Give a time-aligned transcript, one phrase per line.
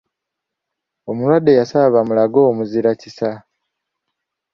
[1.09, 3.31] Omulwadde yasaba bamulage omuzira kisa.